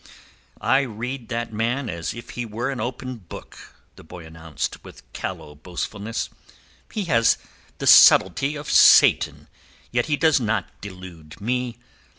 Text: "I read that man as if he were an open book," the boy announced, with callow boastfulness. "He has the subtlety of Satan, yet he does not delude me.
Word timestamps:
"I 0.59 0.79
read 0.79 1.29
that 1.29 1.53
man 1.53 1.87
as 1.87 2.15
if 2.15 2.31
he 2.31 2.43
were 2.43 2.71
an 2.71 2.81
open 2.81 3.17
book," 3.17 3.59
the 3.97 4.03
boy 4.03 4.25
announced, 4.25 4.83
with 4.83 5.03
callow 5.13 5.53
boastfulness. 5.53 6.31
"He 6.91 7.03
has 7.05 7.37
the 7.77 7.85
subtlety 7.85 8.55
of 8.55 8.67
Satan, 8.67 9.47
yet 9.91 10.07
he 10.07 10.17
does 10.17 10.39
not 10.39 10.67
delude 10.81 11.39
me. 11.39 11.77